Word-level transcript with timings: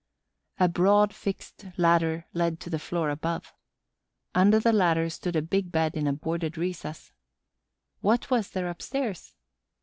A 0.59 0.67
broad 0.67 1.13
fixed 1.13 1.67
ladder 1.77 2.25
led 2.33 2.59
to 2.61 2.71
the 2.71 2.79
floor 2.79 3.11
above. 3.11 3.53
Under 4.33 4.59
the 4.59 4.73
ladder 4.73 5.11
stood 5.11 5.35
a 5.35 5.43
big 5.43 5.71
bed 5.71 5.93
in 5.95 6.07
a 6.07 6.13
boarded 6.13 6.57
recess. 6.57 7.11
What 7.99 8.31
was 8.31 8.49
there 8.49 8.67
upstairs? 8.67 9.35